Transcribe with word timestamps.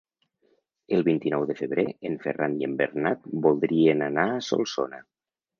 El 0.97 1.03
vint-i-nou 1.07 1.43
de 1.51 1.57
febrer 1.59 1.85
en 2.11 2.17
Ferran 2.25 2.57
i 2.63 2.69
en 2.71 2.75
Bernat 2.81 3.29
voldrien 3.47 4.05
anar 4.11 4.29
a 4.39 4.43
Solsona. 4.51 5.05